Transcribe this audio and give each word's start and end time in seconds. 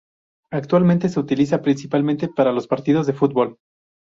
Actualmente 0.49 1.09
se 1.09 1.19
utiliza 1.19 1.61
principalmente 1.61 2.27
para 2.27 2.51
los 2.51 2.65
partidos 2.65 3.05
de 3.05 3.13
fútbol. 3.13 3.57